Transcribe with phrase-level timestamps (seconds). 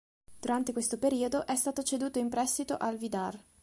[0.39, 3.39] Durante questo periodo, è stato ceduto in prestito al Vidar.